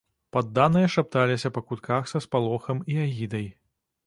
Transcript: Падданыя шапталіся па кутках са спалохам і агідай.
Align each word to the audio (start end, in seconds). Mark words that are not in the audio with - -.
Падданыя 0.35 0.87
шапталіся 0.95 1.51
па 1.57 1.61
кутках 1.69 2.03
са 2.13 2.23
спалохам 2.27 2.77
і 2.95 2.99
агідай. 3.05 3.47